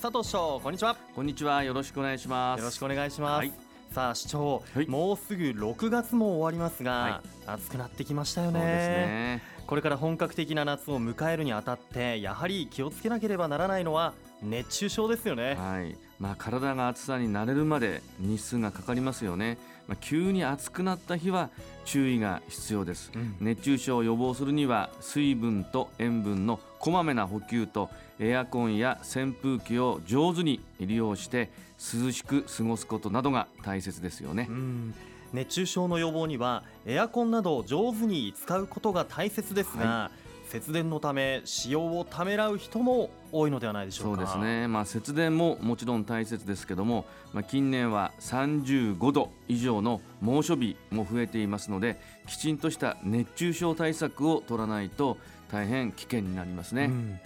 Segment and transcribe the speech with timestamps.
[0.00, 0.96] 佐藤翔こんにちは。
[1.14, 2.60] こんにちはよろしくお願いします。
[2.60, 3.52] よろしくお願いします、はい。
[3.92, 4.86] さあ市長、はい。
[4.86, 8.60] もうすぐ6月も終わりますが、は暑くなってきましたよね。
[8.60, 9.42] ね。
[9.66, 15.54] これから本格的な夏を迎えるにあたってやはり気をつけなければならないのは熱中症ですよね。
[15.56, 19.56] はいまあ、体が暑さに慣れるまで日数がかかりますよね、
[19.88, 21.48] まあ、急に暑くなった日は
[21.86, 23.36] 注意が必要です、うん。
[23.40, 27.88] 熱中症を予防するには水分と塩分のこまめな補給と
[28.18, 34.46] エアコンや扇風機を上手に利用して涼しく過ごすことなどが大切ですよね。
[34.50, 34.94] う、ん。
[35.32, 40.10] 熱中症の予防にはエアコンなどを上手に使うことが大切ですが、
[40.50, 55.18] 節電のため使用をためらう人も多いのではないでしょそううかですね、まあ、節電ももちろん大切ですけども、まあ、近年は35度以上の猛暑日も増えていますのできちんとした熱中症対策を取らないと
[55.52, 57.20] 大変危険になりますね、うん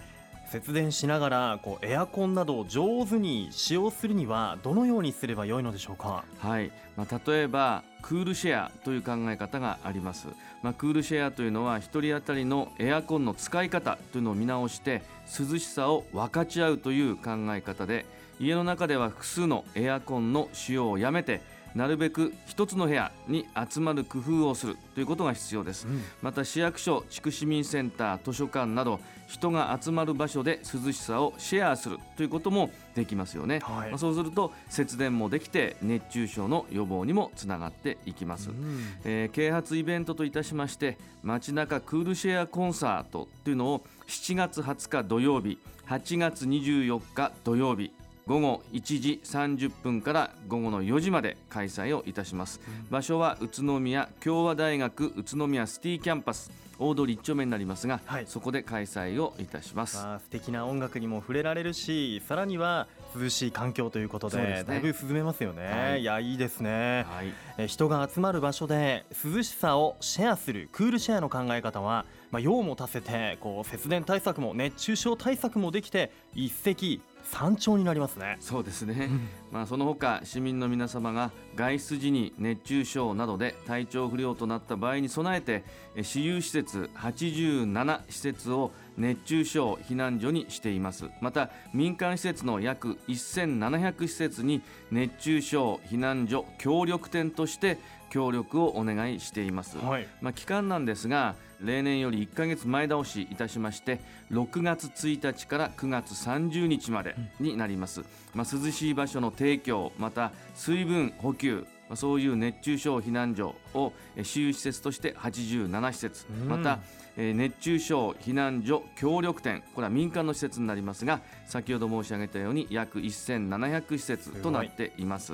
[0.51, 6.23] 節電しながらこうエアコンなどを上手に使用するにはどのようにすればよいのでしょうか？
[6.39, 6.71] はい。
[6.95, 10.27] まあ、例えばクールシェアという考え方があります、
[10.61, 18.05] まあ、クールシェアというのは1人当たりのエアコンの使い方というのを見直して涼しさを分かち合うという考え方で
[18.39, 21.41] 家の中では複数のエアコンの使用をやめて
[21.75, 25.87] なるべく一つの部屋に集まる工夫をするということが必要です、
[26.21, 33.89] また市役所地区市民センター図書館など人が集まる場所で涼しさをシェアするということもできますよね、はい。
[33.89, 38.85] まあそうすると節電もできて熱中症の予防にもつながっていきます、うん。
[39.03, 47.91] えー啓発イベントといたしまして街中クールシェアコンサートというのを7月20日土曜日8月24日土曜日
[48.27, 52.59] 午後1時30分から午後の4時まで開催をいたします、
[52.89, 58.25] 場所は宇都宮共和大学宇都宮シティキャンパス大通り1丁目になりますが、はい。
[58.27, 64.63] そこで開催をいたします、まあ、素敵な音楽にも触れられるしさらには涼しい環境ということでね。
[64.67, 66.01] だいぶ涼めますよね、はい。
[66.01, 67.31] い、やいいですね、はい。
[67.59, 78.37] え人が集まる場所で涼しさをシェアするクールシェアの考え方は、まあ、用も足せてこう節電対策も熱中症対策もできて一石三鳥になりますね。
[78.39, 79.09] そうですね、
[79.51, 85.63] まあ、その他市民の皆様が外出時に熱中症などで体調不良となった場合に備えて
[85.95, 91.09] え私有施設87施設を熱中症避難所にしています。
[91.21, 94.61] また民間施設の約1700施設に
[94.91, 97.77] 熱中症避難所協力店として
[98.09, 100.07] 協力をお願いしています、はい。
[100.21, 103.99] まあ、期間なんですが例年より1ヶ月前倒しいたしまして
[104.31, 108.01] 6月1日から9月30日までになります、
[108.33, 116.25] まあ、涼しい場所の提供また水分補給まあそういう熱中症避難所をえ私有施設として87施設。
[116.29, 116.47] うん。
[116.49, 116.79] また
[117.17, 119.63] えー熱中症避難所協力店。
[119.73, 125.33] これは民間の施設になりますが先ほど申し上げたように約1700施設となっています。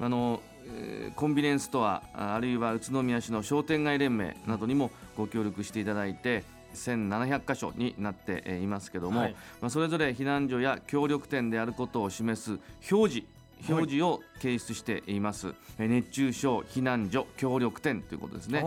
[0.00, 6.44] あのえーコンビニエンスストアああるいは宇都宮市の商店街連盟などにもご協力していただいて
[6.74, 9.32] 1700箇所になってえーいますけども、はい。
[9.60, 12.60] まあ、それぞれ避難所や協力店であることを示す
[12.92, 13.26] 表示
[13.68, 18.60] 表示を掲出しています、えー熱中症避難所協力店ということですね。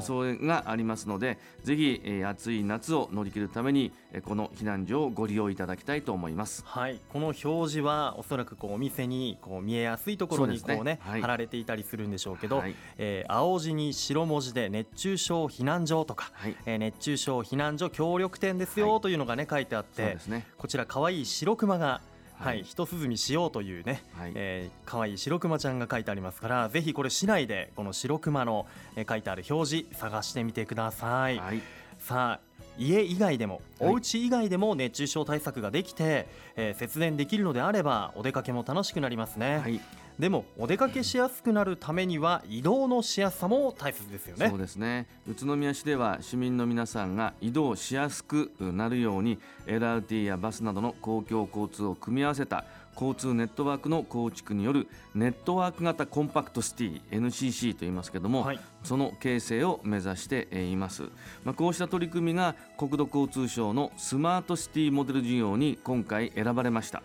[0.00, 6.62] それがありますのでぜひ、えー暑い夏を乗り切るために、えーこの避難所をご利用いただきたいと思います。
[6.66, 10.76] はい、この表示はおそらくこうお店にこう見えやすいところにそうね。
[10.76, 11.20] こうねはい。
[11.20, 12.74] 貼られていたりするんでしょうけど、はい。
[12.98, 16.56] えー青字に白文字で熱中症避難所とか、はい。
[16.66, 20.46] えー熱中症避難所協力店ですよはいというのがね書いてあってね。
[20.56, 22.00] こちら可愛い白熊が
[22.38, 22.60] ははい。
[22.60, 24.32] い、一涼みしようというね、はい。
[24.34, 28.66] えー可愛い白熊ちゃんが書いてありますからぜひこれ市内でこの白熊の、
[28.96, 31.38] えー書いてある表示探してみてください。
[31.38, 31.60] はい。
[31.98, 32.47] さあ
[32.78, 33.90] 家以外でもはい。
[33.90, 39.80] お家以外でも熱中症対策ができて、えー節電できるのであればお出かけも楽しくなりますね、はい。
[40.18, 44.48] でもお出かけしやすくなるためには移動のしやすさも大切ですよね。
[44.48, 45.06] そうですね。
[45.28, 52.64] 宇都宮市では市民の皆さんが移動しやすくなるように LRT やバスなどの公共交通を組み合わせた
[52.98, 58.60] 交通ネットワークの構築によるネットワーク型コンパクトシティ NCC と言いますけども、はい。
[58.82, 61.02] その形成を目指してえーいます、
[61.44, 67.02] まあ、こうした取り組みが国土交通省のスマートシティモデル事業に今回選ばれました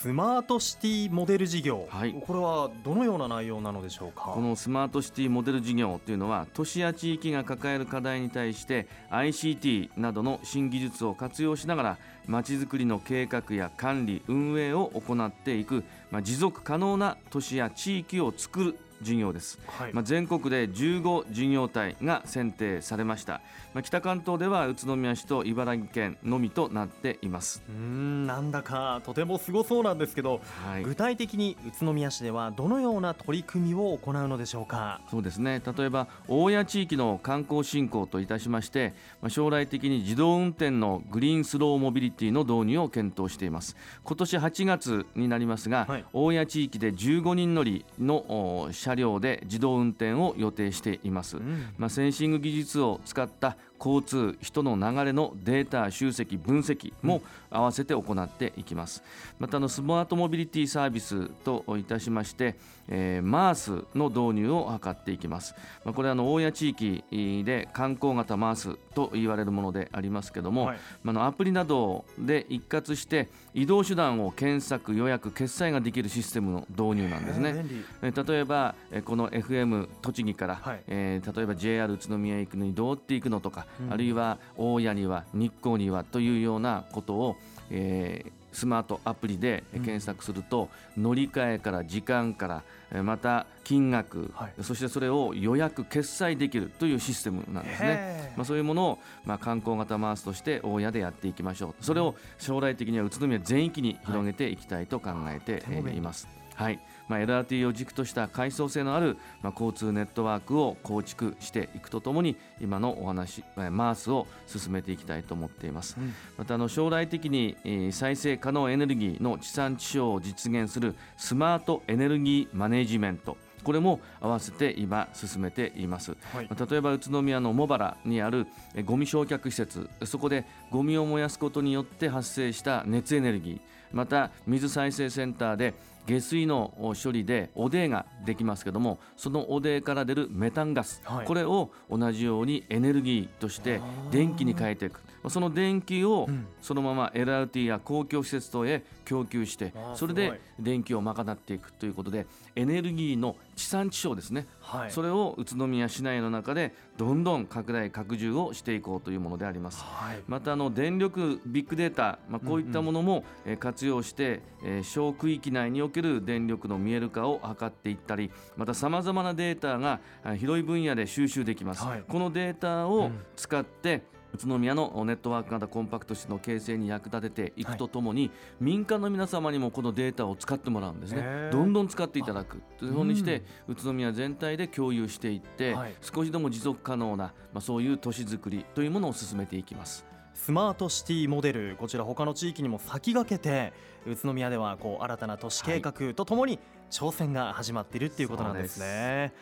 [0.00, 2.14] スマートシティモデル事業、はい。
[2.26, 4.30] これはどのような内容なのでしょうか？
[4.34, 19.94] このスマートシティモデル事業というのは都市や地域が抱える課題に対して ICT などの新技術を活用しながらまちづくりの計画や管理運営を行っていく、まあ、持続可能な都市や地域を作る事業です、はい。
[19.94, 23.40] まあ、全国で15事業体が選定されました、
[23.72, 35.00] まあ、北関東では宇都宮市と茨城県のみとなっています、うーんなんだかとてもすごそうなんですけど、はい、具体的に宇都宮市ではどのような取り組みを行うのでしょうか？
[35.10, 35.62] そうですね。
[35.64, 38.92] 例えば大谷地域の観光振興といたしまして、
[39.22, 43.76] まあ、将来的に自動運転のグリーンスローモビリティの導入を検討しています。
[44.04, 48.16] 今年8月になりますが、はい大谷地域で15人乗りの
[48.64, 51.68] お車両で自動運転を予定しています、うん。
[51.78, 59.02] まあ、センシング技術を使った交通人の流れのデータ集積分析も合わせて行っていきます、
[59.38, 62.56] またあのスマートモビリティサービスといたしまして、
[62.88, 65.54] えー、MARS の導入を図っていきます、
[65.84, 67.04] まあ、これはあの大谷地域
[67.44, 70.78] で観光型 MARS と言われるものでありますけども、はい。
[71.02, 77.64] まああのアプリなどで一括して移動手段を検索予約決済ができるシステムの導入なんですね。
[78.02, 80.82] えー例えばえーこの FM 栃木から、はい。
[80.86, 87.36] えー例えば JR 宇都宮へ行くのにどうって行くのとか、うんあるいは大谷には日光にはというようなことを、
[87.70, 94.64] えースマートアプリで検索すると、乗り換えから時間からえーまた金額、はい。
[94.64, 98.32] そしてそれを予約決済できるというシステムなんですね。
[98.36, 101.84] まあ、そういうものを、まあ、観光型マースとして大谷でやっていきましょう。
[101.84, 105.62] それを将来的には宇都宮全域に広げていきたいと考えて
[105.94, 106.26] います。
[106.54, 115.96] はいまあ、LRT を軸とした階層性のある、まあ、交通ネットワークを構築していくとともに今のお話、えーマースを進めていきたいと思っています。
[115.98, 126.16] うんまたあの将来的に、えー再生可能エネルギーの地産地消を実現するスマートエネルギーマネジメントこれも合わせて今進めています。
[126.32, 126.46] はい。
[126.48, 129.88] まあ例えば宇都宮の茂原にあるえゴミ焼却施設。
[130.04, 133.60] そこでゴミを燃やすことによって発生した熱エネルギー。
[133.92, 135.74] また水再生センターで
[136.06, 141.26] 下水のお処理で汚泥ができますけどもその汚泥から出るメタンガス、はい。
[141.26, 143.80] これを同じようにエネルギーとして
[144.10, 146.46] 電気に変えていくその電気をうん。
[146.60, 154.46] そのまま LRT や公共施設等へ供給してそれで電気を賄っていくということでエネルギーの地産地消ですね。
[154.60, 154.90] はい。
[154.90, 159.82] それを宇都宮市内の中でどんどん拡大拡充をしていこうというものであります。
[159.82, 160.22] はい。
[160.28, 172.04] またあの電力ビッグデータ、まあ、こういったものもえー活用して、えー小区域内における電力の見える化を図っていったりまたさまざまなデータがあ広い分野で収集できます、はい。
[172.06, 173.20] このデータをうん。
[173.36, 174.02] 使って、
[174.34, 178.30] 宇都宮のネットワーク型コンパクト市の形成に役立てていくとともに、
[178.60, 181.50] 民間の皆様にもこのデータを使ってもらうんですね。
[181.52, 182.62] どんどん使っていただく。
[182.78, 185.94] というふうにして、宇都宮全体で共有していって、はい。
[186.00, 190.04] 少しでも持続可能な、まあ、そういう都市づくりというものを進めていきます。
[190.34, 193.74] スマートシティモデルこちら他の地域にも先駆けて
[194.06, 196.58] 宇都宮ではこう新たな都市計画とともに
[196.90, 199.34] 挑戦が始まっているっていうことなんですね。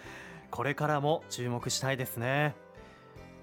[0.50, 2.56] これからも注目したいですね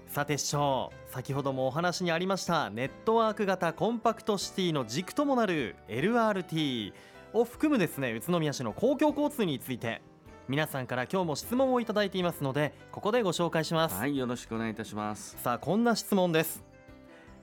[0.06, 6.92] さて市長先ほどもお話にありましたネットワーク型コンパクトシティの軸ともなる LRT
[7.34, 10.00] を含むですね宇都宮市の公共交通について
[10.48, 15.36] 皆さんから今日も質問をいただいていますのでここでご紹介します、はい、よろしくお願いいたします。
[15.42, 16.64] さあこんな質問です。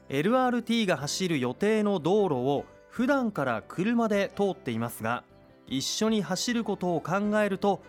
[0.10, 5.24] LRT が走る予定の道路を普段から車で通っていますが
[5.68, 7.82] 一緒に走ることを考えると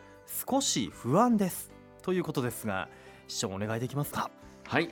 [0.48, 1.72] 少し不安です。
[2.02, 2.88] ということですが
[3.28, 4.30] 市長お願いできますか？
[4.66, 4.88] はい。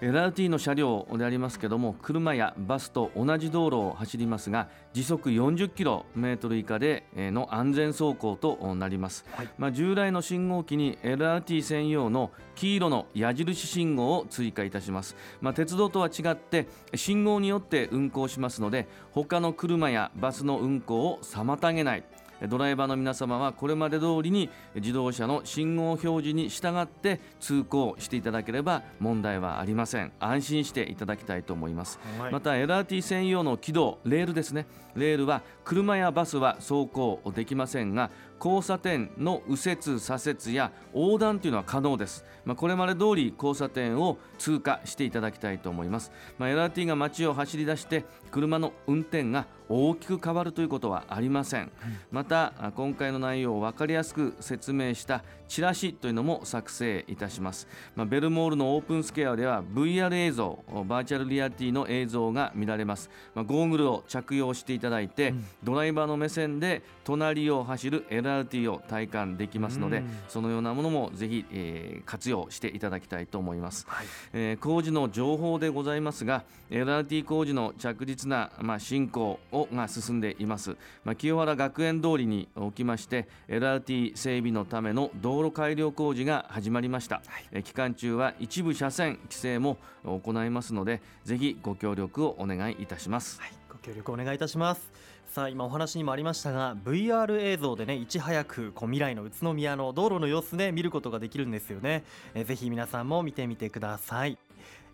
[0.00, 9.48] LRT の車両でありますけども車やバスと同じ道路を走りますが時速40キロメートル以下でえーの安全走行となります、はい。
[9.56, 22.04] まあ、従来の信号機に LRT 専用の黄色の矢印信号を追加いたします、まあ、鉄道とは違って信号によって運行しますので他の車やバスの運行を妨げない
[22.48, 30.12] ドライバーの皆様はこれまで通りに自動車の信号表示に従って通行していただければ問題はありません。
[30.20, 31.98] 安心していただきたいと思います。
[32.18, 32.32] はい。
[32.32, 34.66] また LRT 専用の軌道レールですね。
[34.94, 51.72] レールは車やバスは走行できませんが交差点の右折左折や横断というのは可能です、まあ、これまで通り交差点を通過していただきたいと思います、まあ、LRT が街を走り出して車の運転が大きく変わるということはありません、
[52.12, 57.66] またあ今回の内容を分かりやすく説明したチラシというのも作成いたします、
[57.96, 68.25] まあ、ベルモールのオープンスケアでは VR 映像バーチャルリアリティの映像が見られます、まあ、ゴーグルを着用していただいて、ドライバーの目線で隣を走る LRT
[68.68, 70.10] を体感できますので、うん。
[70.28, 73.84] そのようなものもぜひ、えー活用していただきたいと思います。
[73.88, 74.06] はい。
[74.32, 94.90] えー工事の情報でございますが LRT 工事の着実な、まあ、進行をが進んでいます、まあ、清原学園通りにおきまして LRT 整備のための道路改良工事が始まりました、えー期間中は一部車線規制も行いますのでぜひご協力をお願いいたします、はい、ご協力お願いいたします
[95.28, 102.04] さあ今お話にもありましたが VR 映像でねいち早くこう未来の宇都宮の道路の様子で見ることができるんですよね。
[102.34, 104.38] えーぜひ皆さんも見てみてください。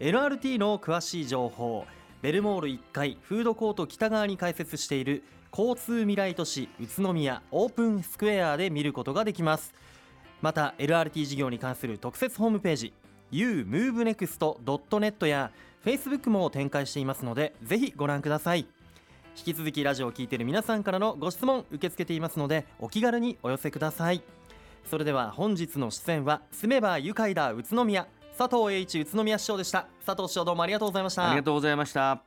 [0.00, 1.86] LRT の詳しい情報。
[2.22, 5.24] ベルモール1階フードコート北側に開設している
[5.56, 9.74] 交通未来都市宇都宮オープンスクエアで見ることができます。
[10.40, 12.92] また LRT 事業に関する特設ホームページ
[13.32, 15.50] umovenext.net や
[15.84, 18.66] Facebook も展開していますのでぜひご覧ください。
[19.36, 24.22] 引き続きラジオを聞いている皆さんからのご質問受け付けていますのでお気軽にお寄せください。
[24.90, 29.86] それでは本日の出演は住めば愉快だ宇都宮佐藤栄一宇都宮市長でした。
[30.04, 31.28] 佐藤市長どうもありがとうございました。
[31.28, 32.22] ありがとうございました。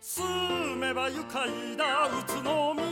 [0.00, 2.87] 住めば愉快だ宇都